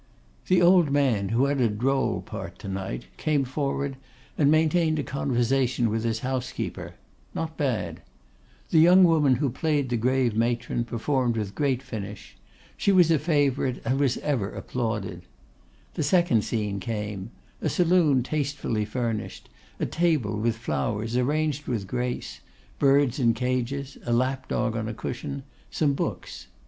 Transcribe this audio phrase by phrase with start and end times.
[0.47, 3.97] The old man, who had a droll part to night, came forward
[4.35, 6.95] and maintained a conversation with his housekeeper;
[7.35, 8.01] not bad.
[8.71, 12.35] The young woman who played the grave matron performed with great finish.
[12.77, 15.21] She was a favourite, and was ever applauded.
[15.93, 17.29] The second scene came;
[17.61, 19.49] a saloon tastefully furnished;
[19.79, 22.39] a table with flowers, arranged with grace;
[22.79, 26.47] birds in cages, a lap dog on a cushion; some books.